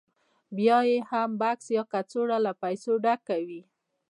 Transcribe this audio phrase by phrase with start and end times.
[0.57, 3.61] بیا یې هم بکس یا کڅوړه له پیسو ډکه وي